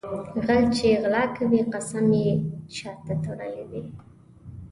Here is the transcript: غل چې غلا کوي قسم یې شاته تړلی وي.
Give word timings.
غل 0.45 0.63
چې 0.77 0.87
غلا 1.01 1.23
کوي 1.37 1.61
قسم 1.73 2.05
یې 2.21 2.31
شاته 2.75 3.13
تړلی 3.23 3.63
وي. 3.69 3.83